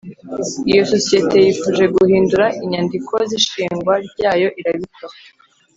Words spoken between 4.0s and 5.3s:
ryayo irabikora